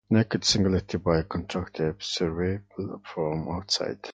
[0.09, 3.99] A naked singularity, by contrast, is observable from the outside.